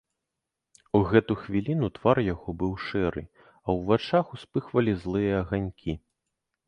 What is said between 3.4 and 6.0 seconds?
а ў вачах успыхвалі злыя аганькі.